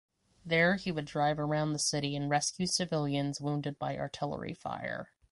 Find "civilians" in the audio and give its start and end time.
2.65-3.39